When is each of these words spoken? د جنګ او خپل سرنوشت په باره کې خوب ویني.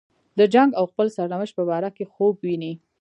د 0.39 0.39
جنګ 0.53 0.69
او 0.79 0.85
خپل 0.91 1.07
سرنوشت 1.15 1.53
په 1.57 1.63
باره 1.69 1.89
کې 1.95 2.09
خوب 2.13 2.35
ویني. 2.43 2.73